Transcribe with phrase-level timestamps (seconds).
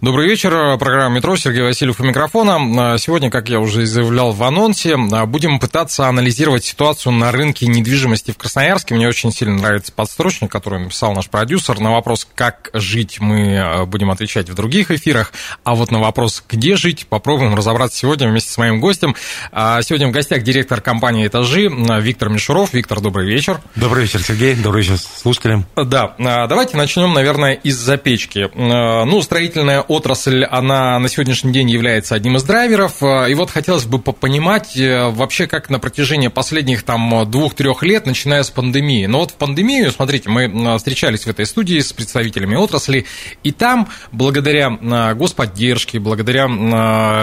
[0.00, 0.78] Добрый вечер.
[0.78, 1.36] Программа «Метро».
[1.36, 2.96] Сергей Васильев у микрофона.
[2.98, 8.38] Сегодня, как я уже заявлял в анонсе, будем пытаться анализировать ситуацию на рынке недвижимости в
[8.38, 8.94] Красноярске.
[8.94, 11.80] Мне очень сильно нравится подстрочник, который написал наш продюсер.
[11.80, 15.34] На вопрос, как жить, мы будем отвечать в других эфирах.
[15.64, 19.14] А вот на вопрос, где жить, попробуем разобраться сегодня вместе с моим гостем.
[19.52, 22.72] Сегодня в гостях директор компании «Этажи» Виктор Мишуров.
[22.72, 23.60] Виктор, добрый вечер.
[23.76, 24.54] Добрый вечер, Сергей.
[24.54, 25.66] Добрый вечер слушателям.
[25.76, 28.48] Да, давайте начнем, наверное, из запечки.
[28.54, 33.02] Ну, строительная отрасль, она на сегодняшний день является одним из драйверов.
[33.02, 38.44] И вот хотелось бы понимать э, вообще, как на протяжении последних там двух-трех лет, начиная
[38.44, 39.06] с пандемии.
[39.06, 43.06] Но вот в пандемию, смотрите, мы встречались в этой студии с представителями отрасли,
[43.42, 44.70] и там, благодаря
[45.14, 46.46] господдержке, благодаря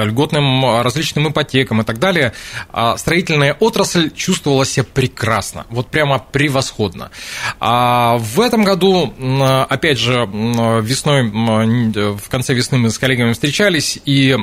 [0.03, 2.33] льготным различным ипотекам и так далее,
[2.73, 7.11] а, строительная отрасль чувствовала себя прекрасно, вот прямо превосходно.
[7.61, 9.13] А в этом году,
[9.69, 11.29] опять же, весной,
[12.17, 14.36] в конце весны мы с коллегами встречались, и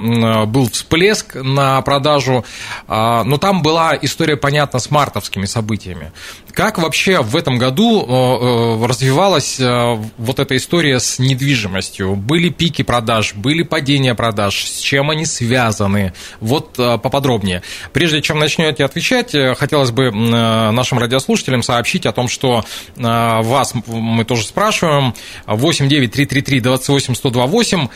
[0.46, 2.44] был всплеск на продажу,
[2.88, 6.12] а, но там была история, понятно, с мартовскими событиями.
[6.54, 12.14] Как вообще в этом году э, развивалась э, вот эта история с недвижимостью?
[12.14, 16.12] Были пики продаж, были падения продаж, с чем они связаны?
[16.40, 17.62] Вот э, поподробнее.
[17.92, 22.64] Прежде чем начнете отвечать, хотелось бы нашим радиослушателям сообщить о том, что
[22.96, 25.14] вас мы тоже спрашиваем.
[25.46, 27.88] 8 9 333 28 128.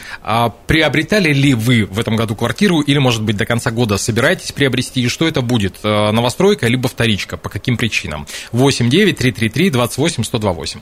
[0.66, 5.02] Приобретали ли вы в этом году квартиру или, может быть, до конца года собираетесь приобрести?
[5.02, 5.82] И что это будет?
[5.82, 7.36] Новостройка либо вторичка?
[7.36, 8.26] По каким причинам?
[8.52, 10.80] 89 333 28 128.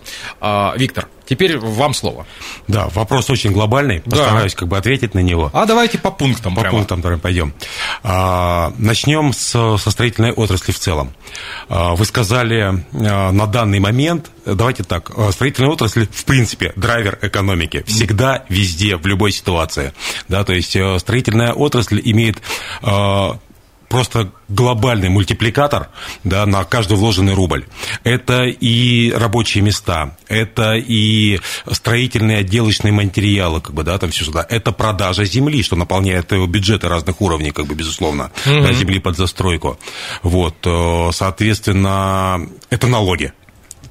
[0.76, 2.26] Виктор, теперь вам слово.
[2.68, 4.00] Да, вопрос очень глобальный.
[4.00, 4.58] Постараюсь да.
[4.58, 5.50] как бы ответить на него.
[5.52, 6.78] А давайте по пунктам По прямо.
[6.78, 7.52] пунктам давай пойдем.
[8.02, 11.12] А, начнем с, со строительной отрасли в целом.
[11.68, 17.84] А, вы сказали а, на данный момент, давайте так, строительная отрасль, в принципе, драйвер экономики.
[17.86, 19.92] Всегда, везде, в любой ситуации.
[20.28, 22.38] Да, то есть строительная отрасль имеет
[23.88, 25.88] просто глобальный мультипликатор
[26.24, 27.64] да, на каждый вложенный рубль.
[28.04, 34.46] Это и рабочие места, это и строительные отделочные материалы, как бы, да, там все сюда.
[34.48, 38.62] Это продажа земли, что наполняет бюджеты разных уровней, как бы, безусловно, mm-hmm.
[38.62, 39.78] да, земли под застройку.
[40.22, 43.32] Вот, э, соответственно, это налоги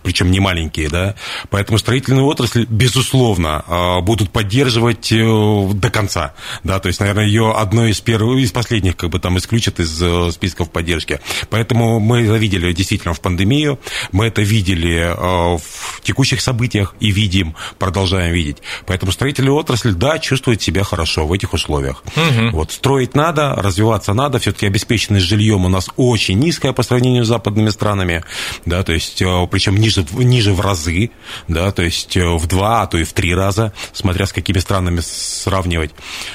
[0.05, 1.15] причем не маленькие, да,
[1.49, 7.51] поэтому строительную отрасль, безусловно, а, будут поддерживать э, до конца, да, то есть, наверное, ее
[7.51, 12.21] одно из первых, из последних, как бы, там, исключат из э, списков поддержки, поэтому мы
[12.21, 13.79] это видели действительно в пандемию,
[14.11, 20.19] мы это видели э, в текущих событиях и видим, продолжаем видеть, поэтому строительная отрасль, да,
[20.19, 22.03] чувствует себя хорошо в этих условиях.
[22.15, 22.49] Угу.
[22.51, 27.27] Вот, строить надо, развиваться надо, все-таки обеспеченность жильем у нас очень низкая по сравнению с
[27.27, 28.23] западными странами,
[28.65, 31.11] да, то есть, причем ниже ниже, ниже в разы,
[31.47, 34.59] да, то есть э, в два, а то и в три раза, смотря с какими
[34.59, 35.91] странами сравнивать.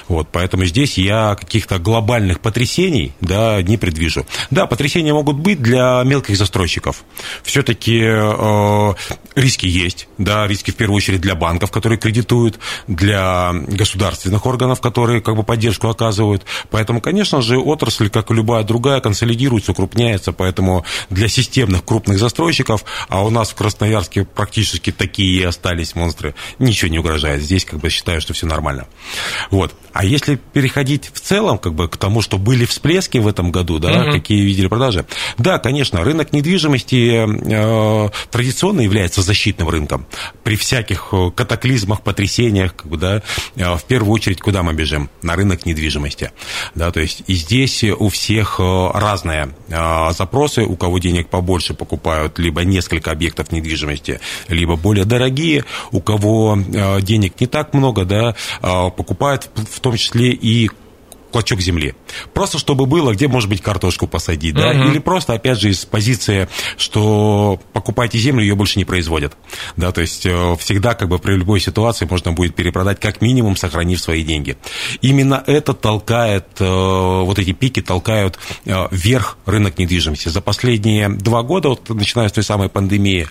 [0.09, 4.26] Вот, поэтому здесь я каких-то глобальных потрясений, да, не предвижу.
[4.50, 7.04] Да, потрясения могут быть для мелких застройщиков.
[7.43, 8.94] Все-таки э,
[9.34, 15.21] риски есть, да, риски в первую очередь для банков, которые кредитуют, для государственных органов, которые
[15.21, 16.44] как бы поддержку оказывают.
[16.71, 22.84] Поэтому, конечно же, отрасль, как и любая другая, консолидируется, укрупняется, поэтому для системных крупных застройщиков,
[23.09, 26.34] а у нас в Красноярске практически такие и остались монстры.
[26.59, 27.43] Ничего не угрожает.
[27.43, 28.87] Здесь как бы считаю, что все нормально.
[29.50, 29.75] Вот.
[29.93, 33.78] А если переходить в целом как бы, к тому, что были всплески в этом году,
[33.78, 34.12] да, угу.
[34.12, 35.05] какие видели продажи,
[35.37, 40.06] да, конечно, рынок недвижимости э, традиционно является защитным рынком.
[40.44, 43.22] При всяких э, катаклизмах, потрясениях, как бы, да,
[43.56, 45.10] э, в первую очередь, куда мы бежим?
[45.22, 46.31] На рынок недвижимости.
[46.75, 51.75] Да, то есть и здесь у всех э, разные э, запросы, у кого денег побольше
[51.75, 58.04] покупают либо несколько объектов недвижимости, либо более дорогие, у кого э, денег не так много,
[58.04, 60.71] да, э, покупают в том числе и
[61.31, 61.95] клочок земли.
[62.34, 64.91] Просто чтобы было, где, может быть, картошку посадить, да, угу.
[64.91, 69.36] или просто, опять же, из позиции, что покупайте землю, ее больше не производят,
[69.77, 73.57] да, то есть э, всегда, как бы, при любой ситуации можно будет перепродать, как минимум,
[73.57, 74.57] сохранив свои деньги.
[75.01, 80.28] Именно это толкает, э, вот эти пики толкают э, вверх рынок недвижимости.
[80.28, 83.28] За последние два года, вот, начиная с той самой пандемии,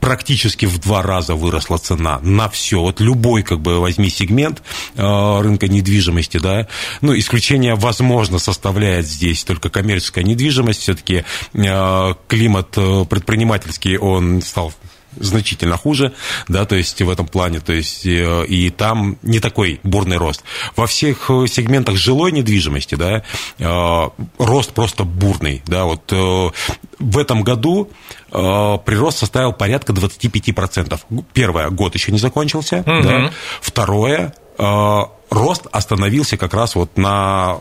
[0.00, 2.80] практически в два раза выросла цена на все.
[2.80, 4.62] Вот любой, как бы, возьми сегмент
[4.96, 6.68] рынка недвижимости, да,
[7.00, 10.80] ну, исключение, возможно, составляет здесь только коммерческая недвижимость.
[10.80, 14.72] Все-таки климат предпринимательский, он стал
[15.16, 16.12] значительно хуже,
[16.48, 20.44] да, то есть в этом плане, то есть э, и там не такой бурный рост.
[20.76, 23.22] Во всех э, сегментах жилой недвижимости, да,
[23.58, 27.90] э, рост просто бурный, да, вот в этом году
[28.30, 31.00] прирост составил порядка 25%.
[31.32, 33.02] Первое, год еще не закончился, угу.
[33.02, 33.32] да.
[33.60, 37.58] Второе, рост остановился как раз вот на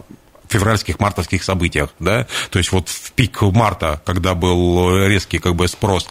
[0.50, 5.68] февральских, мартовских событиях, да, то есть вот в пик марта, когда был резкий как бы
[5.68, 6.08] спрос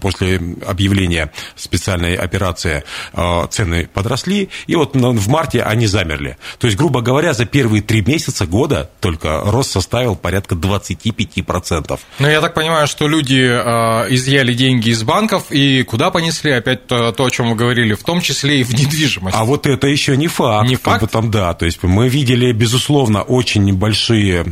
[0.00, 6.36] после объявления специальной операции, э, цены подросли, и вот в марте они замерли.
[6.58, 11.98] То есть, грубо говоря, за первые три месяца года только рост составил порядка 25%.
[12.18, 16.52] Ну, я так понимаю, что люди э, изъяли деньги из банков и куда понесли?
[16.52, 19.36] Опять то, то, о чем вы говорили, в том числе и в недвижимость.
[19.36, 20.68] А вот это еще не факт.
[20.68, 21.10] Не факт?
[21.10, 24.44] Там, да, то есть мы видели, безусловно, очень очень большие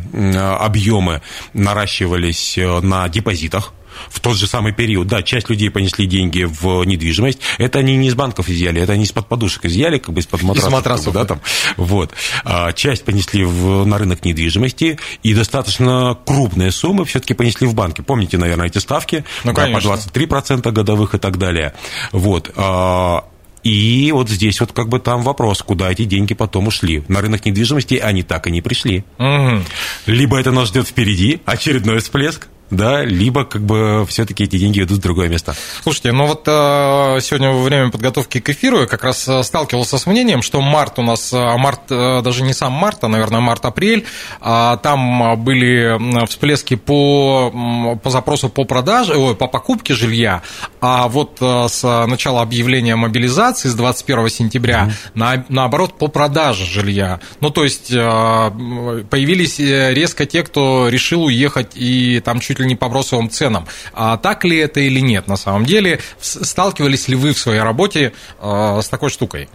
[0.59, 1.23] объемы
[1.53, 3.73] наращивались э, на депозитах,
[4.09, 5.07] в тот же самый период.
[5.07, 7.41] Да, часть людей понесли деньги в недвижимость.
[7.59, 10.71] Это они не из банков изъяли, это они из-под подушек изъяли, как бы из-под матрасов.
[10.71, 11.15] Из матрасов.
[11.15, 11.41] да, там.
[11.77, 12.13] Вот.
[12.45, 18.01] А часть понесли в, на рынок недвижимости, и достаточно крупные суммы все-таки понесли в банки.
[18.01, 19.25] Помните, наверное, эти ставки?
[19.45, 21.75] Ну, да, по 23% годовых и так далее.
[22.13, 22.51] Вот.
[22.57, 23.25] А,
[23.63, 27.05] и вот здесь вот как бы там вопрос, куда эти деньги потом ушли.
[27.09, 29.05] На рынок недвижимости они так и не пришли.
[29.19, 29.65] Угу.
[30.07, 34.99] Либо это нас ждет впереди очередной всплеск, да, либо как бы все-таки эти деньги идут
[34.99, 35.55] в другое место.
[35.83, 39.99] Слушайте, ну вот э, сегодня во время подготовки к эфиру я как раз э, сталкивался
[39.99, 44.07] с мнением, что март у нас, э, март, даже не сам март, а, наверное, март-апрель,
[44.41, 50.43] а там были всплески по, по запросу по продаже, ой, по покупке жилья,
[50.81, 55.11] а вот с начала объявления мобилизации с 21 сентября, mm-hmm.
[55.15, 57.21] на, наоборот, по продаже жилья.
[57.41, 62.89] Ну, то есть появились резко те, кто решил уехать и там чуть ли не по
[62.89, 63.67] бросовым ценам.
[63.93, 66.01] А так ли это или нет на самом деле?
[66.21, 69.49] Сталкивались ли вы в своей работе э, с такой штукой?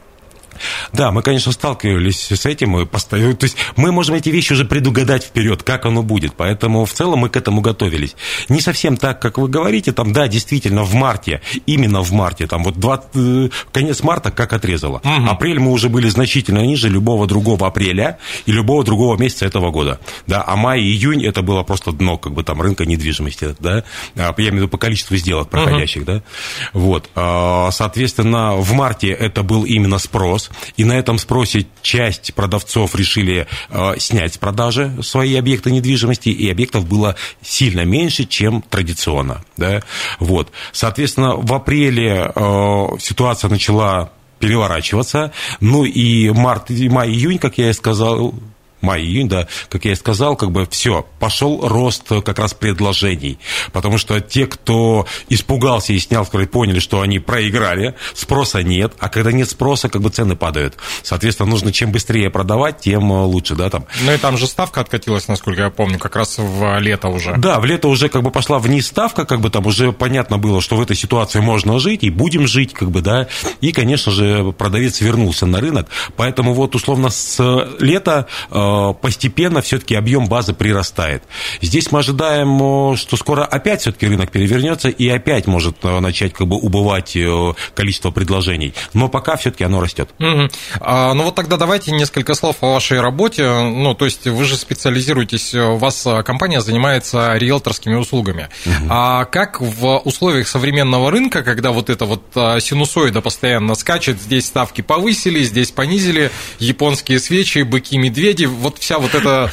[0.93, 4.65] Да, мы, конечно, сталкивались с этим, и постоянно, то есть мы можем эти вещи уже
[4.65, 8.15] предугадать вперед, как оно будет, поэтому в целом мы к этому готовились.
[8.49, 12.63] Не совсем так, как вы говорите, там, да, действительно, в марте, именно в марте, там
[12.63, 14.97] вот 20, э, конец марта как отрезало.
[14.97, 15.29] Угу.
[15.29, 19.99] Апрель мы уже были значительно ниже любого другого апреля и любого другого месяца этого года,
[20.25, 23.83] да, а май и июнь это было просто дно, как бы там рынка недвижимости, да,
[24.15, 26.11] а, я имею в виду по количеству сделок проходящих, угу.
[26.11, 26.23] да,
[26.73, 30.36] вот, а, соответственно, в марте это был именно спрос,
[30.75, 36.49] и на этом спросе часть продавцов решили э, снять с продажи свои объекты недвижимости, и
[36.49, 39.43] объектов было сильно меньше, чем традиционно.
[39.57, 39.81] Да?
[40.19, 40.51] Вот.
[40.71, 45.31] Соответственно, в апреле э, ситуация начала переворачиваться.
[45.59, 48.33] Ну и март, май-июнь, как я и сказал,
[48.81, 53.39] май-июнь, да, как я и сказал, как бы все, пошел рост как раз предложений,
[53.71, 59.09] потому что те, кто испугался и снял, которые поняли, что они проиграли, спроса нет, а
[59.09, 60.75] когда нет спроса, как бы цены падают.
[61.03, 63.85] Соответственно, нужно чем быстрее продавать, тем лучше, да, там.
[64.01, 67.35] Ну и там же ставка откатилась, насколько я помню, как раз в лето уже.
[67.37, 70.61] Да, в лето уже как бы пошла вниз ставка, как бы там уже понятно было,
[70.61, 73.27] что в этой ситуации можно жить и будем жить, как бы, да,
[73.61, 77.37] и, конечно же, продавец вернулся на рынок, поэтому вот условно с
[77.79, 78.66] лета э, Э,
[79.01, 81.23] постепенно все-таки объем базы прирастает.
[81.61, 86.33] Здесь мы ожидаем, э, что скоро опять все-таки рынок перевернется и опять может э, начать
[86.33, 87.17] как бы убывать
[87.73, 88.73] количество предложений.
[88.93, 90.09] Но пока все-таки оно растет.
[90.19, 90.49] Угу.
[90.79, 93.47] А, ну вот тогда давайте несколько слов о вашей работе.
[93.47, 98.49] Ну, то есть вы же специализируетесь, у вас компания занимается риэлторскими услугами.
[98.65, 98.87] Угу.
[98.89, 104.81] А как в условиях современного рынка, когда вот эта вот синусоида постоянно скачет, здесь ставки
[104.81, 109.51] повысили, здесь понизили, японские свечи, быки-медведи, вот вся вот эта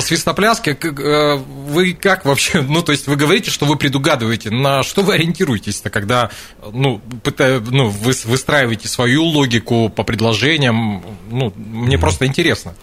[0.00, 5.02] свистопляска, э, вы как вообще, ну, то есть вы говорите, что вы предугадываете, на что
[5.02, 6.30] вы ориентируетесь-то, когда,
[6.72, 12.00] ну, пытая, ну вы выстраиваете свою логику по предложениям, ну, мне mm-hmm.
[12.00, 12.74] просто интересно.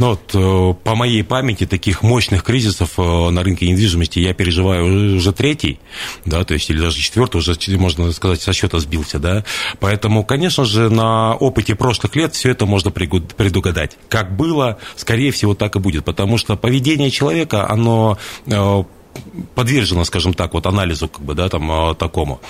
[0.00, 5.16] Ну, вот, э, по моей памяти таких мощных кризисов э, на рынке недвижимости я переживаю
[5.18, 5.78] уже третий,
[6.24, 9.44] да, то есть или даже четвертый, уже, можно сказать, со счета сбился, да.
[9.78, 13.98] Поэтому, конечно же, на опыте прошлых лет все это можно предугадать.
[14.08, 18.16] Как было, скорее всего, так и будет, потому что поведение человека, оно
[18.46, 18.84] э,
[19.54, 22.40] подвержена, скажем так, вот анализу как бы, да, там, а, такому.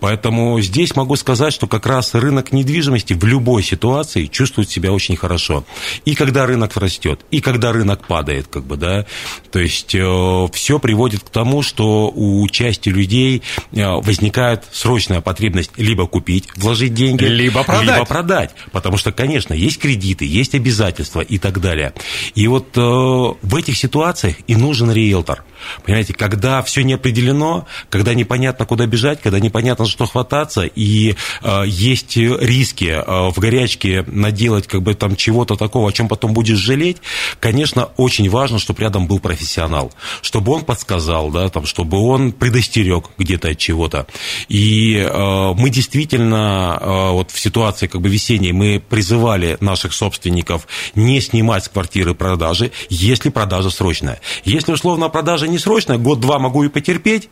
[0.00, 5.16] Поэтому здесь могу сказать, что как раз рынок недвижимости в любой ситуации чувствует себя очень
[5.16, 5.64] хорошо.
[6.04, 9.06] И когда рынок растет, и когда рынок падает, как бы, да,
[9.50, 15.72] то есть э, все приводит к тому, что у части людей э, возникает срочная потребность
[15.76, 17.86] либо купить, вложить деньги, либо продать.
[17.86, 18.50] либо продать.
[18.72, 21.92] Потому что, конечно, есть кредиты, есть обязательства и так далее.
[22.34, 25.44] И вот э, в этих ситуациях и нужен риэлтор.
[25.84, 31.14] Понимаете, когда все не определено, когда непонятно, куда бежать, когда непонятно, за что хвататься, и
[31.42, 36.32] э, есть риски э, в горячке наделать как бы там чего-то такого, о чем потом
[36.32, 36.98] будешь жалеть,
[37.40, 43.10] конечно, очень важно, чтобы рядом был профессионал, чтобы он подсказал, да, там, чтобы он предостерег
[43.18, 44.06] где-то от чего-то.
[44.48, 50.66] И э, мы действительно э, вот в ситуации как бы весенней мы призывали наших собственников
[50.94, 54.20] не снимать с квартиры продажи, если продажа срочная.
[54.44, 57.28] Если условно продажа не срочная, год-два могу и потерпеть,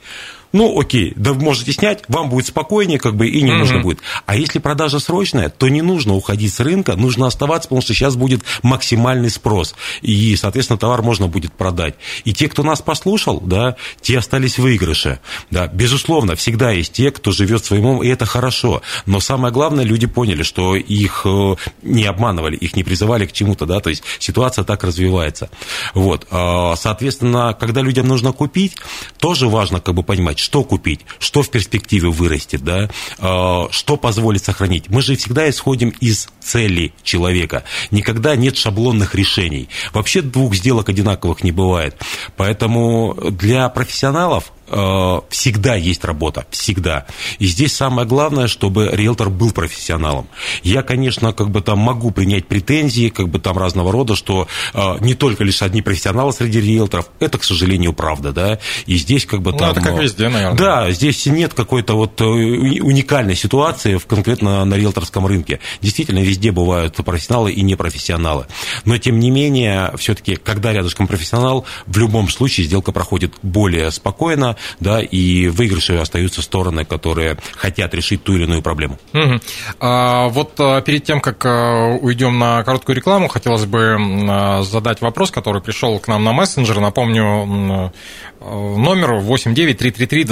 [0.53, 4.01] ну, окей, да можете снять, вам будет спокойнее, как бы, и не нужно будет.
[4.27, 8.17] А если продажа срочная, то не нужно уходить с рынка, нужно оставаться, потому что сейчас
[8.17, 11.95] будет максимальный спрос, и, соответственно, товар можно будет продать.
[12.25, 17.11] И те, кто нас послушал, да, те остались в выигрыше, да, безусловно, всегда есть те,
[17.11, 21.55] кто живет своим умом, и это хорошо, но самое главное, люди поняли, что их э,
[21.83, 25.51] не обманывали, их не призывали к чему-то, да, то есть ситуация так развивается.
[25.95, 28.77] Вот, а, соответственно, когда людям нужно купить,
[29.19, 32.89] тоже важно, как бы, понимать, что купить, что в перспективе вырастет, да,
[33.19, 34.89] а, что позволит сохранить.
[34.89, 37.65] Мы же всегда исходим из цели человека.
[37.91, 39.69] Никогда нет шаблонных решений.
[39.93, 42.01] Вообще двух сделок одинаковых не бывает.
[42.37, 47.07] Поэтому для профессионалов всегда есть работа, всегда.
[47.39, 50.29] И здесь самое главное, чтобы риэлтор был профессионалом.
[50.63, 54.97] Я, конечно, как бы там могу принять претензии, как бы там разного рода, что э,
[55.01, 58.59] не только лишь одни профессионалы среди риэлторов, это, к сожалению, правда, да.
[58.87, 59.71] И здесь как бы ну, там...
[59.71, 60.57] это как везде, наверное.
[60.57, 65.61] Да, здесь нет какой-то вот э, уникальной ситуации в, конкретно на риэлторском рынке.
[65.81, 68.47] Действительно, везде бывают профессионалы и непрофессионалы.
[68.85, 74.56] Но, тем не менее, все-таки, когда рядышком профессионал, в любом случае сделка проходит более спокойно,
[74.81, 78.99] да, и выигрыши остаются стороны, которые хотят решить ту или иную проблему.
[79.13, 79.41] Угу.
[79.81, 85.01] А, вот а, перед тем, как а, уйдем на короткую рекламу, хотелось бы а, задать
[85.01, 86.81] вопрос, который пришел к нам на мессенджер.
[86.81, 87.93] Напомню,
[88.41, 90.25] номер 89333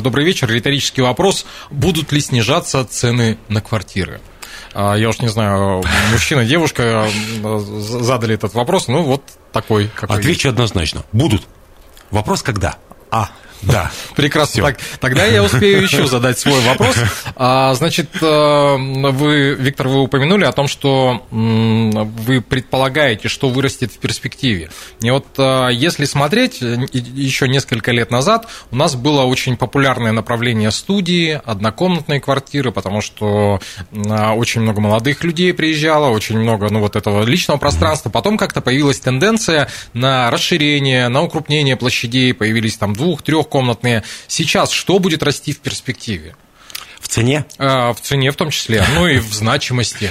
[0.00, 0.50] Добрый вечер.
[0.50, 1.46] Риторический вопрос.
[1.70, 4.20] Будут ли снижаться цены на квартиры?
[4.74, 7.06] Я уж не знаю, мужчина, девушка
[7.78, 8.88] задали этот вопрос.
[8.88, 9.22] Ну, вот
[9.52, 9.90] такой.
[10.00, 10.46] Отвечу есть.
[10.46, 11.04] однозначно.
[11.12, 11.42] Будут.
[12.14, 12.76] Вопрос когда?
[13.10, 13.30] А,
[13.66, 13.90] да.
[14.16, 14.62] Прекрасно.
[14.62, 16.96] Так, тогда я успею еще задать свой вопрос.
[17.36, 23.98] А, значит, э, вы, Виктор, вы упомянули о том, что вы предполагаете, что вырастет в
[23.98, 24.70] перспективе.
[25.00, 30.12] И вот э, если смотреть, э, еще несколько лет назад у нас было очень популярное
[30.12, 36.96] направление студии, однокомнатные квартиры, потому что очень много молодых людей приезжало, очень много ну, вот
[36.96, 38.10] этого личного пространства.
[38.10, 44.02] Потом как-то появилась тенденция на расширение, на укрупнение площадей, появились там двух, трех двухкомнатные.
[44.26, 46.36] Сейчас что будет расти в перспективе?
[47.00, 47.44] В цене?
[47.58, 50.10] А, в цене в том числе, ну и в значимости.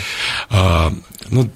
[0.50, 0.94] А,
[1.30, 1.50] ну,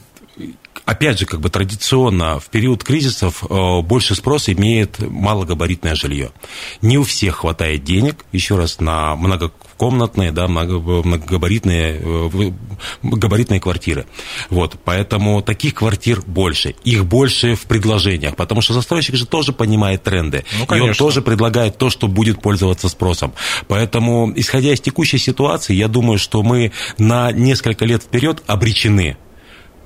[0.88, 6.32] опять же, как бы традиционно в период кризисов э, больше спроса имеет малогабаритное жилье.
[6.82, 12.52] Не у всех хватает денег, еще раз, на много комнатные, да, многогабаритные, э,
[13.04, 14.06] габаритные квартиры.
[14.50, 16.74] Вот, поэтому таких квартир больше.
[16.86, 20.46] Их больше в предложениях, потому что застройщик же тоже понимает тренды.
[20.58, 23.34] Ну, и он тоже предлагает то, что будет пользоваться спросом.
[23.68, 29.18] Поэтому, исходя из текущей ситуации, я думаю, что мы на несколько лет вперед обречены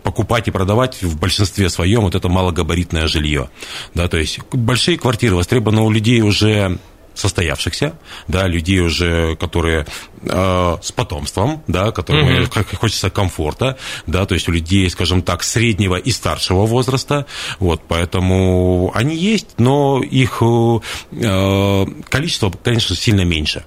[0.03, 3.49] покупать и продавать в большинстве своем вот это малогабаритное жилье.
[3.93, 6.79] Да, то есть большие квартиры востребованы у людей уже
[7.13, 7.93] состоявшихся,
[8.27, 9.85] да, людей уже, которые
[10.23, 12.75] с потомством, да, которым mm-hmm.
[12.75, 17.25] хочется комфорта, да, то есть у людей, скажем так, среднего и старшего возраста,
[17.59, 23.63] вот, поэтому они есть, но их э, количество, конечно, сильно меньше.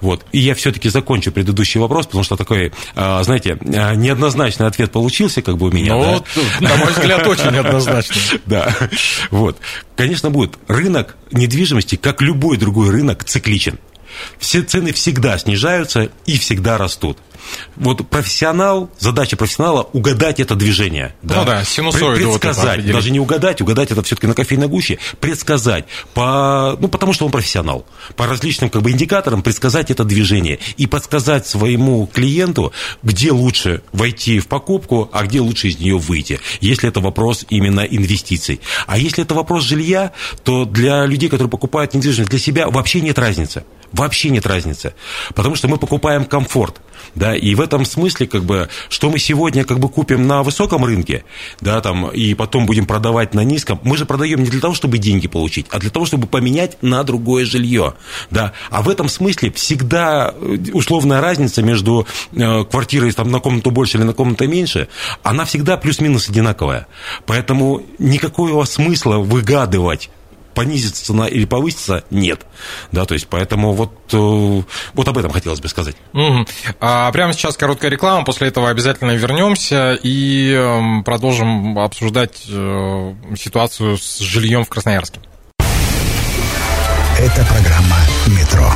[0.00, 0.24] Вот.
[0.32, 5.42] И я все-таки закончу предыдущий вопрос, потому что такой, э, знаете, э, неоднозначный ответ получился,
[5.42, 5.94] как бы у меня.
[5.94, 6.24] Ну,
[6.60, 6.68] да?
[6.68, 8.22] на мой взгляд, очень неоднозначный.
[8.46, 8.74] Да,
[9.30, 9.58] вот.
[9.96, 10.58] Конечно, будет.
[10.68, 13.78] Рынок недвижимости, как любой другой рынок, цикличен.
[14.38, 17.18] Все цены всегда снижаются и всегда растут.
[17.76, 21.14] Вот профессионал, задача профессионала угадать это движение.
[21.22, 24.98] Ну да, да синусоиду предсказать, вот даже не угадать, угадать это все-таки на кофейной гуще,
[25.20, 30.58] предсказать по, ну потому что он профессионал, по различным как бы индикаторам предсказать это движение
[30.76, 36.40] и подсказать своему клиенту, где лучше войти в покупку, а где лучше из нее выйти,
[36.60, 38.60] если это вопрос именно инвестиций.
[38.86, 40.12] А если это вопрос жилья,
[40.44, 43.64] то для людей, которые покупают недвижимость для себя, вообще нет разницы.
[43.92, 44.94] Вообще нет разницы.
[45.34, 46.80] Потому что мы покупаем комфорт.
[47.14, 50.84] Да, и в этом смысле, как бы, что мы сегодня как бы купим на высоком
[50.84, 51.24] рынке,
[51.60, 54.98] да, там, и потом будем продавать на низком, мы же продаем не для того, чтобы
[54.98, 57.94] деньги получить, а для того, чтобы поменять на другое жилье.
[58.30, 58.52] Да.
[58.70, 63.98] А в этом смысле всегда э, условная разница между э, квартирой там, на комнату больше
[63.98, 64.88] или на комнату меньше,
[65.22, 66.86] она всегда плюс-минус одинаковая.
[67.26, 70.08] Поэтому никакого смысла выгадывать
[70.54, 72.46] понизится цена или повысится, нет.
[72.90, 74.62] Да, то есть, поэтому вот, э,
[74.94, 75.96] вот об этом хотелось бы сказать.
[76.12, 76.46] Угу.
[76.80, 83.98] А прямо сейчас короткая реклама, после этого обязательно вернемся и эм, продолжим обсуждать э, ситуацию
[83.98, 85.20] с жильем в Красноярске.
[87.18, 88.68] Это программа «Метро».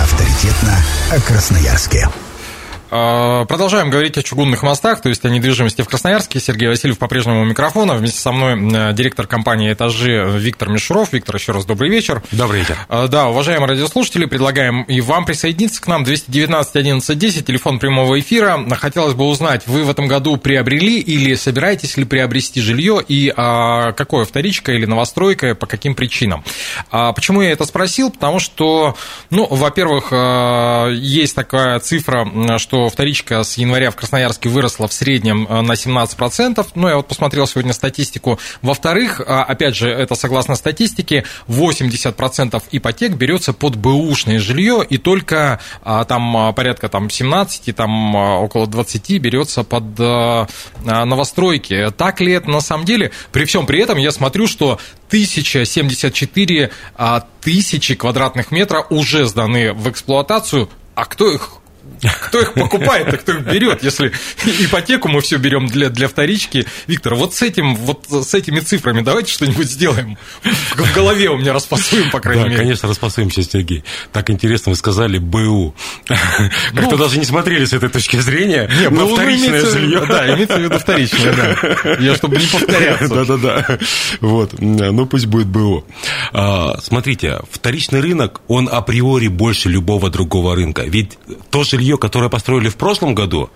[0.00, 0.76] Авторитетно
[1.12, 2.08] о Красноярске.
[2.90, 6.40] А, продолжаем говорить о чугунных мостах, то есть о недвижимости в Красноярске.
[6.40, 7.94] Сергей Васильев по-прежнему у микрофона.
[7.94, 11.12] Вместе со мной э, директор компании «Этажи» Виктор Мишуров.
[11.12, 12.20] Виктор, еще раз добрый вечер.
[12.32, 12.76] Добрый вечер.
[12.88, 16.02] А, да, уважаемые радиослушатели, предлагаем и вам присоединиться к нам.
[16.02, 18.58] 219 11 10, телефон прямого эфира.
[18.76, 23.92] Хотелось бы узнать, вы в этом году приобрели или собираетесь ли приобрести жилье и а,
[23.92, 26.42] какое вторичка или новостройка, по каким причинам?
[26.90, 28.10] А, почему я это спросил?
[28.10, 28.96] Потому что,
[29.30, 32.28] ну, во-первых, а, есть такая цифра,
[32.58, 36.66] что вторичка с января в Красноярске выросла в среднем э, на 17%.
[36.74, 38.38] Ну, я вот посмотрел сегодня статистику.
[38.62, 45.60] Во-вторых, а, опять же, это согласно статистике, 80% ипотек берется под бэушное жилье, и только
[45.82, 49.84] а, там а, порядка там, 17, там около 20 берется под
[50.84, 51.90] новостройки.
[51.96, 53.10] Так ли это на самом деле?
[53.32, 56.70] При всем при этом я смотрю, что 1074
[57.40, 61.59] тысячи квадратных метров уже сданы в эксплуатацию, а кто их
[62.00, 64.12] кто их покупает, а кто их берет, если
[64.44, 66.66] ипотеку мы все берем для, для вторички.
[66.86, 70.16] Виктор, вот с этим, вот с этими цифрами давайте что-нибудь сделаем.
[70.42, 72.60] В голове у меня распасуем, по крайней да, мере.
[72.60, 73.84] конечно, распасуем сейчас, Сергей.
[74.12, 75.74] Так интересно вы сказали БУ.
[76.06, 80.06] Как-то ну, даже не смотрели с этой точки зрения не, на вторичное имеется, жилье.
[80.06, 81.96] Да, имеется в виду вторичное, да.
[81.98, 83.08] Я, чтобы не повторяться.
[83.08, 83.78] Да-да-да.
[84.20, 84.54] Вот.
[84.58, 85.84] Ну, пусть будет БУ.
[86.32, 90.82] А, смотрите, вторичный рынок, он априори больше любого другого рынка.
[90.82, 91.18] Ведь
[91.50, 93.50] то жилье, жилье, которое построили в прошлом году,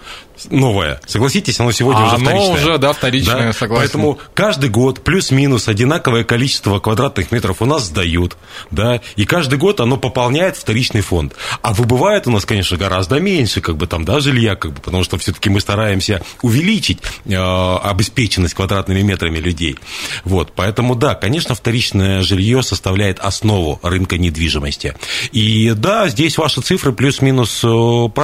[0.51, 2.47] новое, согласитесь, оно сегодня а уже вторичное.
[2.47, 3.53] Оно уже, да, вторичное, да?
[3.53, 3.83] согласен.
[3.83, 8.37] Поэтому каждый год плюс-минус одинаковое количество квадратных метров у нас сдают,
[8.71, 11.35] да, и каждый год оно пополняет вторичный фонд.
[11.63, 15.05] А выбывает у нас, конечно, гораздо меньше, как бы там, да, жилья, как бы, потому
[15.05, 19.79] что все-таки мы стараемся увеличить э, обеспеченность квадратными метрами людей.
[20.25, 24.97] Вот, поэтому, да, конечно, вторичное жилье составляет основу рынка недвижимости.
[25.33, 28.24] И да, здесь ваши цифры плюс-минус э, правильные,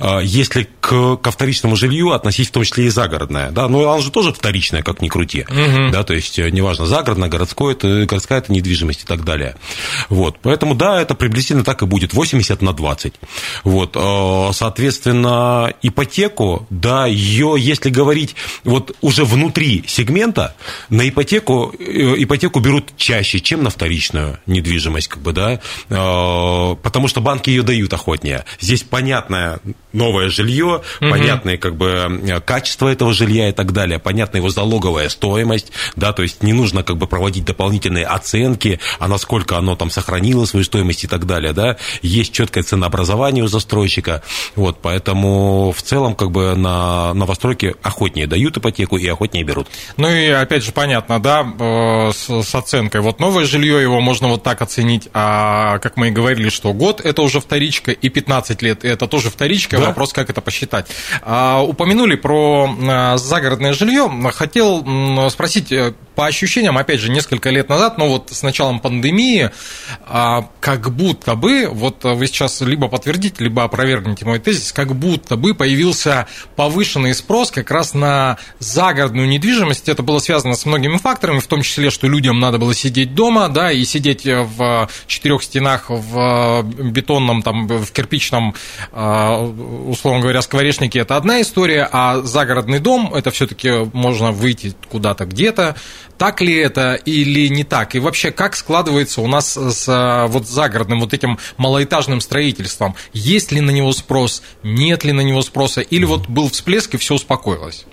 [0.00, 3.50] а, если к, ко вторичному жилью относить в том числе и загородное.
[3.50, 3.68] Да?
[3.68, 5.46] Но оно же тоже вторичное, как ни крути.
[5.48, 5.90] Угу.
[5.92, 6.02] Да?
[6.02, 9.56] То есть, э, неважно, загородное, городское, это, городская это недвижимость и так далее.
[10.08, 10.38] Вот.
[10.42, 12.12] Поэтому, да, это приблизительно так и будет.
[12.12, 13.14] 80 на 20.
[13.64, 13.96] Вот.
[13.96, 20.54] А, соответственно, ипотеку, да, ее, если говорить вот уже внутри сегмента,
[20.88, 27.08] на ипотеку, э, ипотеку берут чаще, чем на вторичную недвижимость, как бы, да, а, потому
[27.08, 28.44] что банки ее дают охотнее.
[28.60, 29.60] Здесь понятное
[29.92, 31.10] новое жилье, угу.
[31.10, 36.22] понятное как бы качество этого жилья и так далее, понятная его залоговая стоимость, да, то
[36.22, 41.04] есть не нужно как бы проводить дополнительные оценки, а насколько оно там сохранило свою стоимость
[41.04, 44.22] и так далее, да, есть четкое ценообразование у застройщика,
[44.56, 49.68] вот, поэтому в целом как бы на новостройке охотнее дают ипотеку и охотнее берут.
[49.96, 54.28] Ну и опять же понятно, да, э, с, с оценкой, вот новое жилье, его можно
[54.28, 58.62] вот так оценить, а как мы и говорили, что год это уже вторичка и 15
[58.62, 59.86] лет это тоже вторичка, да?
[59.86, 60.86] вопрос, как это посчитать.
[61.22, 64.10] А, упомянули про а, загородное жилье.
[64.32, 69.50] Хотел спросить, э, по ощущениям, опять же, несколько лет назад, но вот с началом пандемии,
[70.06, 75.36] а, как будто бы, вот вы сейчас либо подтвердите, либо опровергнете мой тезис, как будто
[75.36, 76.26] бы появился
[76.56, 79.90] повышенный спрос как раз на загородную недвижимость.
[79.90, 83.48] Это было связано с многими факторами, в том числе, что людям надо было сидеть дома,
[83.48, 88.54] да, и сидеть в четырех стенах в бетонном, там, в кирпичном,
[88.92, 95.26] а, условно говоря, скворечнике это одна история, а загородный дом это все-таки можно выйти куда-то
[95.26, 95.76] где-то,
[96.18, 97.94] Так ли это или не так?
[97.94, 102.94] И вообще, как складывается у нас с вот загородным вот этим малоэтажным строительством?
[103.12, 106.98] Есть ли на него спрос, нет ли на него спроса, или вот был всплеск и
[106.98, 107.84] все успокоилось?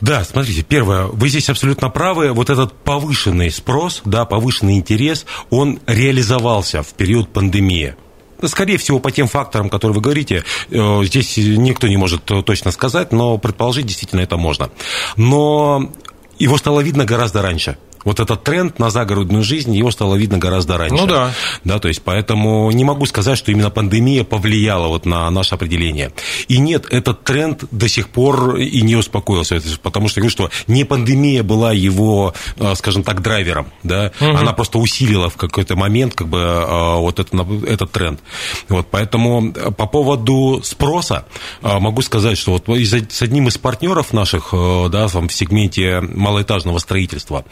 [0.00, 5.80] Да, смотрите, первое, вы здесь абсолютно правы, вот этот повышенный спрос, да, повышенный интерес, он
[5.86, 7.96] реализовался в период пандемии.
[8.44, 13.10] Скорее всего, по тем факторам, которые вы говорите, э, здесь никто не может точно сказать,
[13.10, 14.68] но предположить действительно это можно.
[15.16, 15.90] Но
[16.38, 20.78] его стало видно гораздо раньше вот этот тренд на загородную жизнь, его стало видно гораздо
[20.78, 20.94] раньше.
[20.94, 21.32] Ну да.
[21.64, 26.12] Да, то есть, поэтому не могу сказать, что именно пандемия повлияла вот на наше определение.
[26.46, 30.50] И нет, этот тренд до сих пор и не успокоился, потому что я говорю, что
[30.68, 34.36] не пандемия была его, э, скажем так, драйвером, да, угу.
[34.36, 38.20] она просто усилила в какой-то момент как бы э, вот этот, этот тренд.
[38.68, 41.26] Вот, поэтому э, по поводу спроса
[41.60, 47.44] могу сказать, что вот с одним из партнеров наших, да, в сегменте малоэтажного строительства,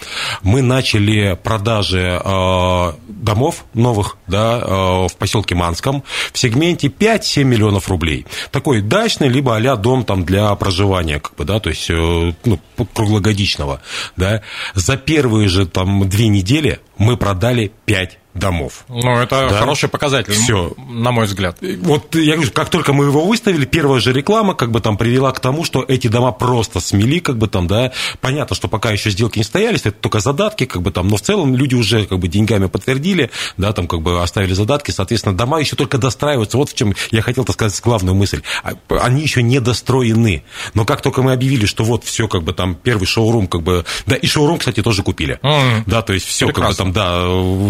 [0.45, 7.89] мы начали продажи э, домов новых да, э, в поселке Манском в сегменте 5-7 миллионов
[7.89, 8.27] рублей.
[8.53, 12.61] Такой дачный, либо а дом там для проживания, как бы, да, то есть э, ну,
[12.95, 13.81] круглогодичного.
[14.17, 14.43] Да.
[14.75, 18.85] За первые же там две недели мы продали 5 домов.
[18.89, 19.59] Ну, это да?
[19.59, 20.73] хороший показатель, Все.
[20.89, 21.59] на мой взгляд.
[21.61, 25.33] Вот я говорю, как только мы его выставили, первая же реклама как бы там привела
[25.33, 27.93] к тому, что эти дома просто смели, как бы там, да.
[28.21, 31.23] Понятно, что пока еще сделки не стоялись, это только задатки, как бы там, но в
[31.23, 35.61] целом люди уже как бы деньгами подтвердили, да, там как бы оставили задатки, соответственно, дома
[35.61, 36.57] еще только достраиваются.
[36.57, 38.43] Вот в чем я хотел, так сказать, главную мысль.
[38.63, 40.45] А, они еще не достроены.
[40.75, 43.85] Но как только мы объявили, что вот все, как бы там первый шоурум, как бы,
[44.07, 45.39] да, и шоурум, кстати, тоже купили.
[45.43, 45.85] Mm.
[45.87, 47.25] Да, то есть все, как бы там, да,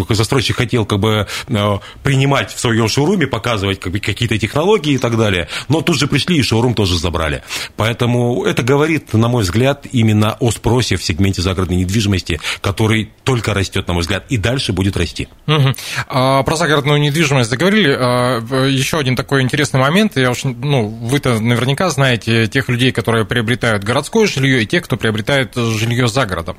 [0.08, 4.98] застройщик хотел как бы э, принимать в своем шоуруме, показывать как бы, какие-то технологии и
[4.98, 7.42] так далее, но тут же пришли и шоурум тоже забрали.
[7.76, 13.54] Поэтому это говорит, на мой взгляд, именно о спросе в сегменте загородной недвижимости, который только
[13.54, 15.28] растет, на мой взгляд, и дальше будет расти.
[15.46, 15.74] Угу.
[16.08, 17.96] А, про загородную недвижимость заговорили.
[17.98, 20.16] А, еще один такой интересный момент.
[20.16, 24.96] Я уж, ну, вы-то наверняка знаете тех людей, которые приобретают городское жилье, и тех, кто
[24.96, 26.56] приобретает жилье за городом.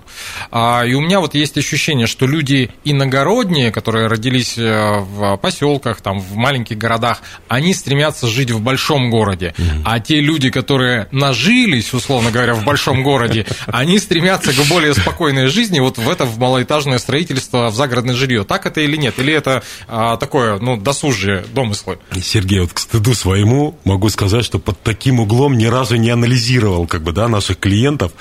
[0.51, 6.01] А, и у меня вот есть ощущение, что люди иногородние, которые родились э, в поселках,
[6.01, 9.53] там, в маленьких городах, они стремятся жить в большом городе.
[9.57, 9.81] Mm-hmm.
[9.85, 15.47] А те люди, которые нажились, условно говоря, в большом городе, они стремятся к более спокойной
[15.47, 18.43] жизни, вот в это в малоэтажное строительство, в загородное жилье.
[18.43, 19.19] Так это или нет?
[19.19, 21.99] Или это а, такое, ну, досужие домыслы?
[22.21, 26.87] Сергей, вот к стыду своему могу сказать, что под таким углом ни разу не анализировал,
[26.87, 28.11] как бы, да, наших клиентов.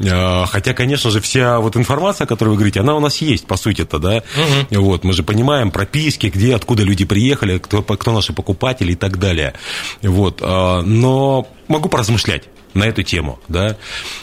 [0.00, 3.46] А, хотя, конечно же, вся вот информация, о которой вы говорите, она у нас есть,
[3.46, 4.22] по сути-то, да.
[4.70, 4.80] Угу.
[4.80, 9.18] Вот, мы же понимаем прописки, где, откуда люди приехали, кто, кто наши покупатели и так
[9.18, 9.54] далее.
[10.02, 13.38] Вот, а, но могу поразмышлять на эту тему.
[13.48, 13.76] Да?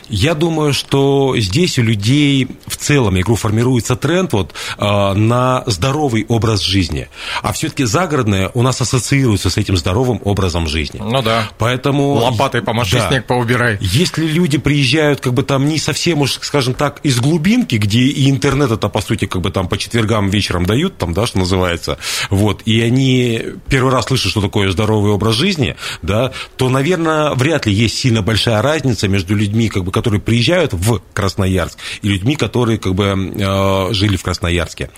[0.10, 6.26] Я думаю, что здесь у людей в целом, говорю, формируется тренд вот, э, на здоровый
[6.28, 7.10] образ жизни.
[7.42, 11.02] А все-таки загородное у нас ассоциируется с этим здоровым образом жизни.
[11.04, 11.50] Ну да.
[11.58, 12.14] Поэтому...
[12.14, 13.10] Лопатой помаши, да.
[13.10, 13.78] снег поубирай.
[13.82, 18.30] Если люди приезжают как бы там не совсем уж, скажем так, из глубинки, где и
[18.30, 21.98] интернет это, по сути, как бы там по четвергам вечером дают, там, да, что называется,
[22.30, 27.66] вот, и они первый раз слышат, что такое здоровый образ жизни, да, то, наверное, вряд
[27.66, 32.08] ли есть сильно большой большая разница между людьми, как бы, которые приезжают в Красноярск, и
[32.08, 34.92] людьми, которые как бы, э, жили в Красноярске.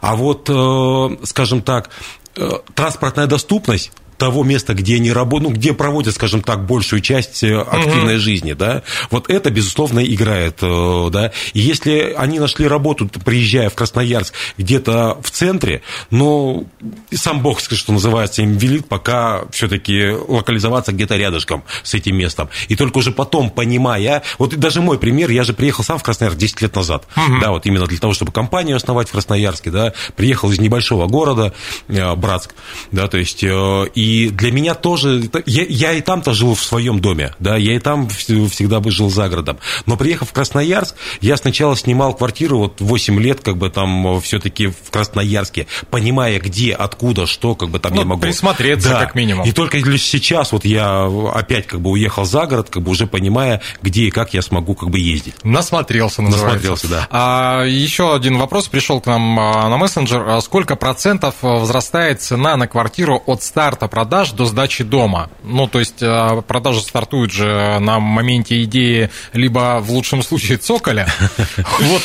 [0.00, 1.90] А вот, э, скажем так,
[2.36, 7.42] э, транспортная доступность того места, где они работают, ну, где проводят, скажем так, большую часть
[7.42, 8.20] э, активной угу.
[8.20, 13.74] жизни, да, вот это, безусловно, играет, э, да, и если они нашли работу, приезжая в
[13.74, 16.66] Красноярск, где-то в центре, ну,
[17.12, 22.76] сам Бог, что называется, им велит пока все-таки локализоваться где-то рядышком с этим местом, и
[22.76, 26.62] только уже потом, понимая, вот даже мой пример, я же приехал сам в Красноярск 10
[26.62, 27.40] лет назад, угу.
[27.40, 31.52] да, вот именно для того, чтобы компанию основать в Красноярске, да, приехал из небольшого города,
[31.88, 32.54] э, Братск,
[32.92, 37.00] да, то есть, и и для меня тоже, я, я и там-то жил в своем
[37.00, 39.58] доме, да, я и там всегда бы жил за городом.
[39.84, 44.68] Но приехав в Красноярск, я сначала снимал квартиру, вот 8 лет, как бы там все-таки
[44.68, 48.20] в Красноярске, понимая, где, откуда, что, как бы там ну, я могу...
[48.20, 49.00] присмотреться, да.
[49.00, 49.44] как минимум.
[49.44, 53.08] И только лишь сейчас вот я опять как бы уехал за город, как бы уже
[53.08, 55.34] понимая, где и как я смогу как бы ездить.
[55.42, 56.70] Насмотрелся, называется.
[56.70, 57.08] Насмотрелся, да.
[57.10, 60.28] А, еще один вопрос пришел к нам а, на мессенджер.
[60.28, 65.30] А сколько процентов возрастает цена на квартиру от старта продаж до сдачи дома.
[65.42, 71.08] Ну, то есть э, продажи стартуют же на моменте идеи либо в лучшем случае цоколя.
[71.80, 72.02] Вот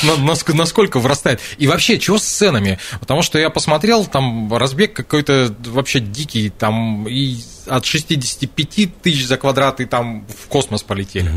[0.54, 1.42] насколько вырастает.
[1.58, 2.80] И вообще, чего с ценами?
[3.02, 7.36] Потому что я посмотрел, там разбег какой-то вообще дикий, там и
[7.68, 11.30] от 65 тысяч за квадрат и там в космос полетели.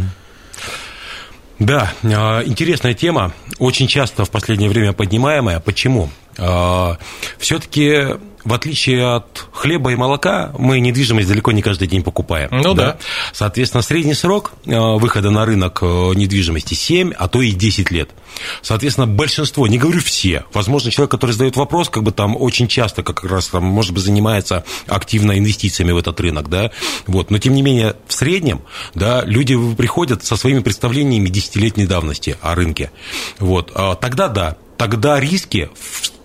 [1.58, 5.58] Да, а, интересная тема, очень часто в последнее время поднимаемая.
[5.58, 6.10] Почему?
[6.38, 6.98] А,
[7.38, 12.50] Все-таки в отличие от хлеба и молока, мы недвижимость далеко не каждый день покупаем.
[12.52, 12.84] Ну да.
[12.84, 12.98] да.
[13.32, 18.10] Соответственно, средний срок э, выхода на рынок э, недвижимости 7, а то и 10 лет.
[18.60, 23.02] Соответственно, большинство, не говорю все, возможно, человек, который задает вопрос, как бы там очень часто
[23.02, 26.70] как раз там, может быть, занимается активно инвестициями в этот рынок, да,
[27.06, 28.62] вот, но тем не менее, в среднем,
[28.94, 32.90] да, люди приходят со своими представлениями десятилетней давности о рынке,
[33.38, 35.70] вот, а тогда да, тогда риски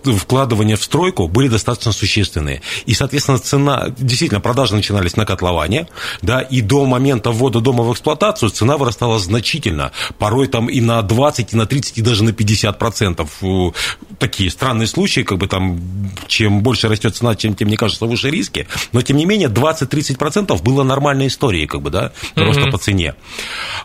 [0.04, 2.62] вкладывания в стройку были достаточно существенные.
[2.86, 5.86] И, соответственно, цена, действительно, продажи начинались на котловане,
[6.22, 11.02] да, и до момента ввода дома в эксплуатацию цена вырастала значительно, порой там и на
[11.02, 13.42] 20, и на 30, и даже на 50 процентов.
[14.18, 15.80] Такие странные случаи, как бы там,
[16.26, 20.16] чем больше растет цена, тем, тем мне кажется, выше риски, но, тем не менее, 20-30
[20.16, 22.70] процентов было нормальной историей, как бы, да, просто mm-hmm.
[22.70, 23.14] по цене.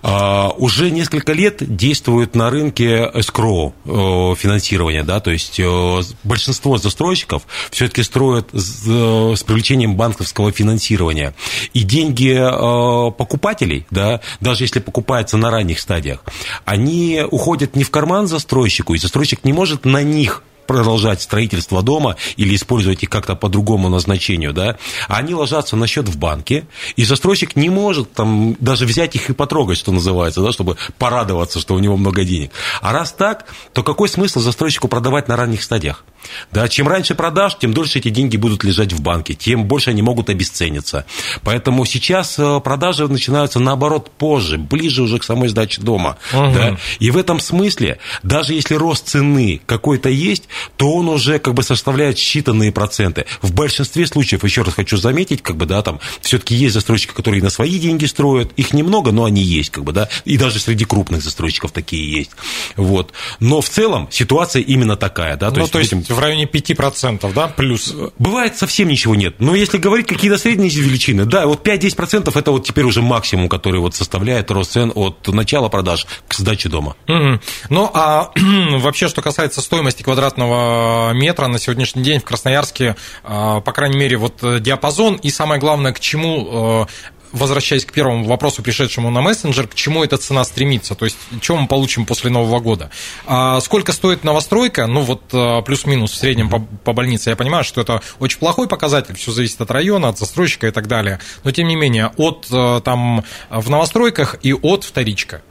[0.02, 6.78] А, уже несколько лет действует на рынке escrow э, финансирования, да, то есть э, большинство
[6.78, 11.34] застройщиков все-таки строят с, с привлечением банковского финансирования.
[11.74, 16.24] И деньги э, покупателей, да, даже если покупается на ранних стадиях,
[16.66, 22.16] они уходят не в карман застройщику, и застройщик не может на них продолжать строительство дома
[22.38, 27.04] или использовать их как-то по другому назначению, да, они ложатся на счет в банке, и
[27.04, 31.76] застройщик не может там даже взять их и потрогать, что называется, да, чтобы порадоваться, что
[31.76, 32.52] у него много денег.
[32.82, 36.04] А раз так, то какой смысл застройщику продавать на ранних стадиях?
[36.52, 40.02] Да, чем раньше продашь, тем дольше эти деньги будут лежать в банке, тем больше они
[40.02, 41.06] могут обесцениться.
[41.44, 46.18] Поэтому сейчас э, продажи начинаются наоборот позже, ближе уже к самой сдаче дома.
[46.34, 46.54] Угу.
[46.54, 46.78] Да?
[47.00, 50.44] И в этом смысле, даже если рост цены какой-то есть,
[50.78, 53.26] то он уже как бы составляет считанные проценты.
[53.42, 57.42] В большинстве случаев, еще раз хочу заметить, как бы, да, там все-таки есть застройщики, которые
[57.44, 60.86] на свои деньги строят, их немного, но они есть, как бы, да, и даже среди
[60.86, 62.32] крупных застройщиков такие есть.
[62.76, 63.14] Вот.
[63.40, 65.50] Но в целом ситуация именно такая, да.
[65.50, 65.94] То ну, есть, то есть.
[66.16, 67.94] В районе 5%, да, плюс?
[68.18, 69.36] Бывает совсем ничего нет.
[69.40, 73.80] Но если говорить какие-то средние величины, да, вот 5-10% это вот теперь уже максимум, который
[73.80, 76.96] вот составляет рост цен от начала продаж к сдаче дома.
[77.08, 77.40] Угу.
[77.70, 78.32] Ну, а
[78.80, 84.18] вообще, что касается стоимости квадратного метра на сегодняшний день в Красноярске, а, по крайней мере,
[84.18, 89.22] вот э, диапазон, и самое главное, к чему э, возвращаясь к первому вопросу, пришедшему на
[89.22, 90.96] мессенджер, к чему эта цена стремится?
[90.96, 92.90] То есть, что мы получим после Нового года?
[93.26, 94.88] А сколько стоит новостройка?
[94.88, 97.30] Ну, вот э, плюс-минус в среднем по, по больнице.
[97.30, 100.88] Я понимаю, что это очень плохой показатель, все зависит от района, от застройщика и так
[100.88, 101.20] далее.
[101.44, 102.48] Но, тем не менее, от
[102.84, 105.42] там в новостройках и от вторичка.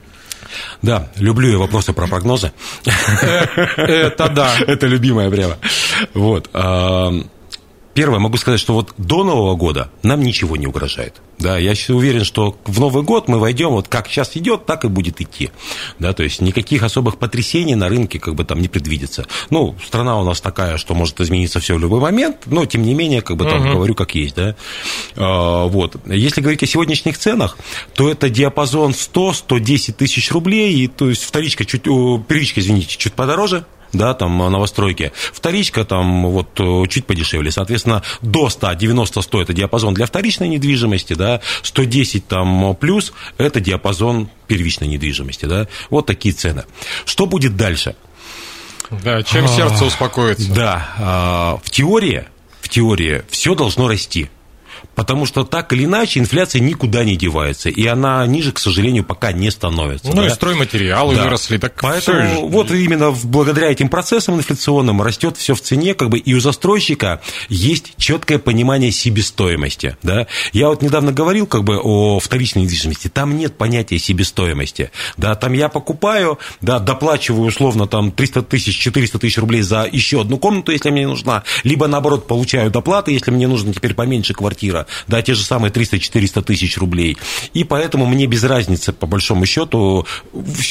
[0.81, 2.51] Да, люблю я вопросы про прогнозы.
[3.77, 4.55] Это да.
[4.67, 5.57] Это любимое прямо.
[6.13, 6.49] Вот.
[7.95, 11.21] Первое, могу сказать, что вот до Нового года нам ничего не угрожает.
[11.39, 14.89] Да, я уверен, что в Новый год мы войдем, вот как сейчас идет, так и
[14.89, 15.49] будет идти.
[15.97, 19.25] Да, то есть никаких особых потрясений на рынке как бы там не предвидится.
[19.49, 22.93] Ну, страна у нас такая, что может измениться все в любой момент, но тем не
[22.93, 23.75] менее, как бы там угу.
[23.75, 24.57] говорю, как есть, да.
[25.15, 25.95] А, вот.
[26.05, 27.57] Если говорить о сегодняшних ценах,
[27.93, 33.65] то это диапазон 100-110 тысяч рублей, и, то есть вторичка чуть, первичка, извините, чуть подороже,
[33.93, 35.11] да, там новостройки.
[35.33, 41.13] Вторичка там вот э, чуть подешевле, соответственно, до 100, 90-100 это диапазон для вторичной недвижимости,
[41.13, 46.65] да, 110 там плюс это диапазон первичной недвижимости, да, вот такие цены.
[47.05, 47.95] Что будет дальше?
[48.89, 50.53] Да, чем сердце а, успокоится.
[50.53, 52.25] Да, а, в теории,
[52.61, 54.29] в теории все должно расти.
[54.95, 57.69] Потому что так или иначе инфляция никуда не девается.
[57.69, 60.07] И она ниже, к сожалению, пока не становится.
[60.07, 60.27] Ну да?
[60.27, 61.23] и стройматериалы да.
[61.23, 61.57] выросли.
[61.57, 66.33] Так Поэтому вот именно благодаря этим процессам инфляционным растет все в цене, как бы и
[66.33, 69.97] у застройщика есть четкое понимание себестоимости.
[70.01, 70.27] Да?
[70.53, 73.09] Я вот недавно говорил как бы о вторичной недвижимости.
[73.09, 74.91] Там нет понятия себестоимости.
[75.17, 80.21] Да, там я покупаю, да, доплачиваю условно там 300 тысяч, 400 тысяч рублей за еще
[80.21, 84.84] одну комнату, если мне нужна, либо наоборот получаю доплаты, если мне нужно теперь поменьше квартира
[85.07, 87.17] да, те же самые 300-400 тысяч рублей.
[87.53, 90.05] И поэтому мне без разницы, по большому счету,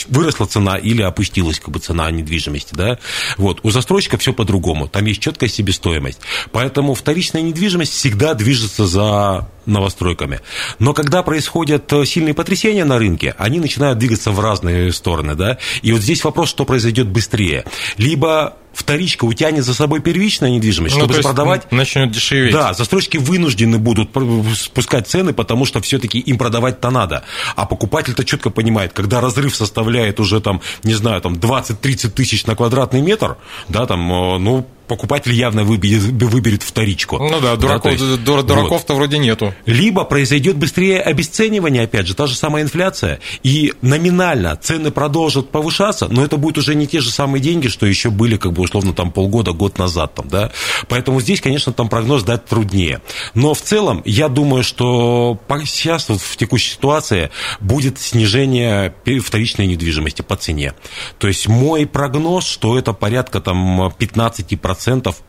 [0.08, 2.98] выросла цена или опустилась как бы цена недвижимости, да.
[3.36, 3.60] Вот.
[3.62, 4.88] У застройщика все по-другому.
[4.88, 6.20] Там есть четкая себестоимость.
[6.52, 10.40] Поэтому вторичная недвижимость всегда движется за новостройками.
[10.78, 15.58] Но когда происходят сильные потрясения на рынке, они начинают двигаться в разные стороны, да.
[15.82, 17.64] И вот здесь вопрос, что произойдет быстрее.
[17.96, 21.70] Либо вторичка утянет за собой первичная недвижимость, ну, чтобы продавать.
[21.72, 22.52] Начнет дешеветь.
[22.52, 24.10] Да, застройщики вынуждены будут
[24.56, 27.24] спускать цены, потому что все-таки им продавать-то надо.
[27.56, 32.56] А покупатель-то четко понимает, когда разрыв составляет уже там, не знаю, там 20-30 тысяч на
[32.56, 33.36] квадратный метр,
[33.68, 37.18] да, там, э, ну, покупатель явно выберет, выберет вторичку.
[37.18, 38.98] Ну да, дураков, да, есть, дураков-то вот.
[38.98, 39.54] вроде нету.
[39.66, 46.08] Либо произойдет быстрее обесценивание, опять же, та же самая инфляция, и номинально цены продолжат повышаться,
[46.08, 48.92] но это будет уже не те же самые деньги, что еще были, как бы, условно,
[48.92, 50.14] там полгода, год назад.
[50.14, 50.50] Там, да?
[50.88, 53.00] Поэтому здесь, конечно, там прогноз дать труднее.
[53.34, 60.22] Но в целом, я думаю, что сейчас вот в текущей ситуации будет снижение вторичной недвижимости
[60.22, 60.74] по цене.
[61.18, 64.56] То есть мой прогноз, что это порядка там 15%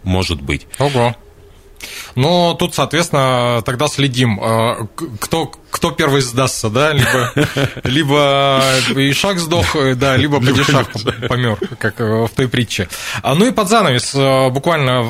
[0.04, 0.68] может быть.
[0.80, 1.16] Ого.
[2.16, 4.88] Ну, тут, соответственно, тогда следим, э,
[5.20, 7.34] кто, кто первый сдастся, да, либо,
[7.84, 8.64] либо
[8.96, 10.88] Ишак сдох, э, да, либо Падишах
[11.28, 12.88] помер, как в той притче.
[13.22, 15.06] А, ну и под занавес, э, буквально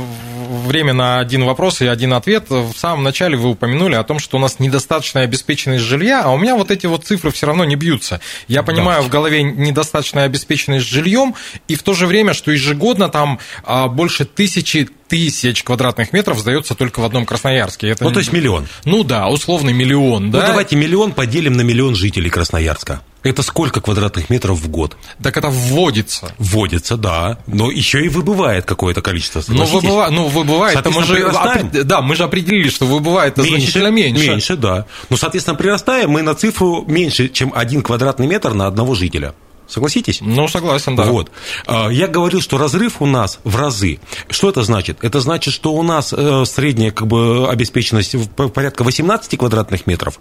[0.66, 2.50] время на один вопрос и один ответ.
[2.50, 6.38] В самом начале вы упомянули о том, что у нас недостаточная обеспеченность жилья, а у
[6.38, 8.20] меня вот эти вот цифры все равно не бьются.
[8.48, 9.08] Я понимаю, да.
[9.08, 11.36] в голове недостаточная обеспеченность жильем,
[11.68, 16.76] и в то же время, что ежегодно там а, больше тысячи тысяч квадратных метров сдается
[16.76, 17.90] только в одном Красноярске.
[17.90, 18.04] Это...
[18.04, 18.68] Ну, то есть миллион.
[18.86, 20.40] Ну да, условный миллион, ну, да.
[20.40, 23.02] Ну, давайте миллион поделим на миллион жителей Красноярска.
[23.24, 24.98] Это сколько квадратных метров в год?
[25.22, 26.32] Так это вводится.
[26.38, 27.40] Вводится, да.
[27.48, 29.44] Но еще и выбывает какое-то количество.
[29.48, 30.10] Ну, выбыва...
[30.12, 30.78] ну, выбывает.
[30.78, 31.84] Это мы же...
[31.84, 34.28] Да, мы же определили, что выбывает меньше, значительно меньше.
[34.28, 34.86] Меньше, да.
[35.10, 39.34] Ну, соответственно, прирастаем мы на цифру меньше, чем один квадратный метр на одного жителя.
[39.68, 40.20] Согласитесь?
[40.22, 41.06] Ну, согласен, да.
[41.06, 41.32] Вот.
[41.66, 44.00] А, я говорил, что разрыв у нас в разы.
[44.30, 44.98] Что это значит?
[45.02, 50.20] Это значит, что у нас э, средняя как бы, обеспеченность порядка 18 квадратных метров,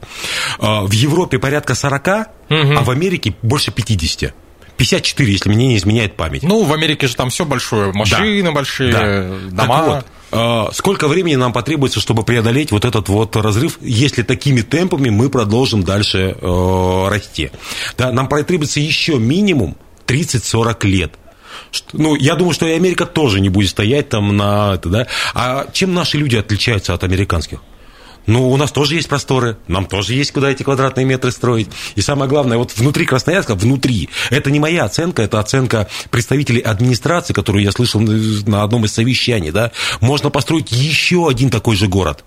[0.58, 2.28] а, в Европе порядка 40, угу.
[2.50, 4.34] а в Америке больше 50.
[4.76, 6.42] 54, если мне не изменяет память.
[6.42, 8.52] Ну, в Америке же там все большое, машины да.
[8.52, 9.28] большие, да.
[9.50, 9.76] дома.
[9.76, 14.62] Так вот, а, сколько времени нам потребуется, чтобы преодолеть вот этот вот разрыв, если такими
[14.62, 17.50] темпами мы продолжим дальше э, расти?
[17.96, 21.12] Да, нам потребуется еще минимум 30-40 лет.
[21.92, 25.06] Ну, я думаю, что и Америка тоже не будет стоять там на это, да.
[25.34, 27.60] А чем наши люди отличаются от американских?
[28.26, 31.68] Ну, у нас тоже есть просторы, нам тоже есть куда эти квадратные метры строить.
[31.94, 37.34] И самое главное, вот внутри Красноярска, внутри, это не моя оценка, это оценка представителей администрации,
[37.34, 42.24] которую я слышал на одном из совещаний, да, можно построить еще один такой же город,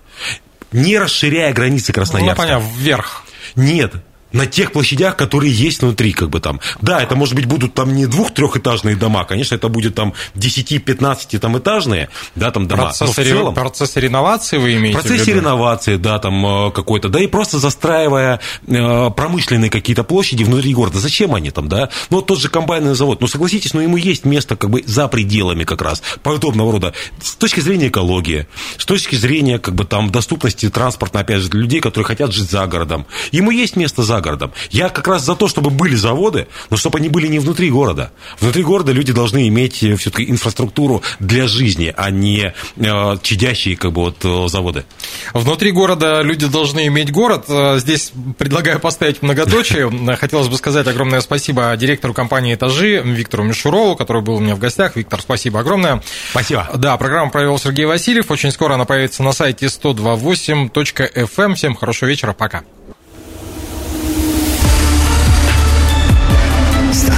[0.72, 2.42] не расширяя границы Красноярска.
[2.42, 3.24] Ну, понятно, вверх.
[3.56, 3.94] Нет,
[4.32, 6.60] на тех площадях, которые есть внутри, как бы там.
[6.80, 11.58] Да, это, может быть, будут там не двух-трехэтажные дома, конечно, это будет там 10-15 там
[11.58, 12.84] этажные, да, там дома.
[12.84, 15.40] Процесс, Но в целом, процесс реновации вы имеете Процесс в виду?
[15.40, 20.98] реновации, да, там э, какой-то, да, и просто застраивая э, промышленные какие-то площади внутри города.
[20.98, 21.88] Зачем они там, да?
[22.10, 25.08] Ну, вот тот же комбайный завод, ну, согласитесь, но ему есть место как бы за
[25.08, 30.10] пределами как раз, подобного рода, с точки зрения экологии, с точки зрения как бы там
[30.10, 33.06] доступности транспорта, опять же, для людей, которые хотят жить за городом.
[33.32, 34.52] Ему есть место за городом.
[34.70, 38.12] Я как раз за то, чтобы были заводы, но чтобы они были не внутри города.
[38.40, 43.92] Внутри города люди должны иметь э, все-таки инфраструктуру для жизни, а не э, чадящие как
[43.92, 44.84] бы вот э, заводы.
[45.32, 47.44] Внутри города люди должны иметь город.
[47.48, 50.16] Э, здесь предлагаю поставить многоточие.
[50.16, 54.58] Хотелось бы сказать огромное спасибо директору компании «Этажи» Виктору Мишурову, который был у меня в
[54.58, 54.96] гостях.
[54.96, 56.02] Виктор, спасибо огромное.
[56.30, 56.68] Спасибо.
[56.74, 58.30] Да, программу провел Сергей Васильев.
[58.30, 61.28] Очень скоро она появится на сайте 128.fm.
[61.36, 61.54] Эм.
[61.54, 62.32] Всем хорошего вечера.
[62.32, 62.62] Пока.